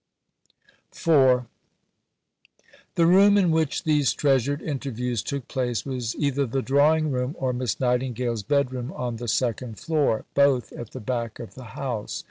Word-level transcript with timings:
IV 0.95 1.43
The 2.95 3.05
room 3.05 3.37
in 3.37 3.51
which 3.51 3.83
these 3.83 4.13
treasured 4.13 4.59
interviews 4.59 5.21
took 5.21 5.47
place 5.47 5.85
was 5.85 6.15
either 6.15 6.47
the 6.47 6.63
drawing 6.63 7.11
room, 7.11 7.35
or 7.37 7.53
Miss 7.53 7.79
Nightingale's 7.79 8.41
bedroom 8.41 8.91
on 8.93 9.17
the 9.17 9.27
second 9.27 9.77
floor 9.77 10.25
both 10.33 10.73
at 10.73 10.89
the 10.89 11.01
back 11.01 11.37
of 11.39 11.53
the 11.53 11.65
house. 11.77 12.19